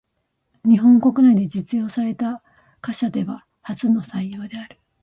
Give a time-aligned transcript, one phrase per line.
[0.65, 2.41] 日本国内で実用された
[2.81, 4.79] 貨車では初の採用である。